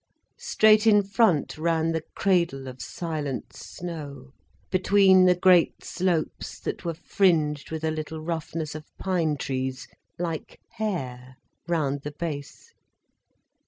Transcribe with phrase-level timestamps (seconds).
[0.39, 4.31] Straight in front ran the cradle of silent snow,
[4.71, 9.87] between the great slopes that were fringed with a little roughness of pine trees,
[10.17, 11.35] like hair,
[11.67, 12.73] round the base.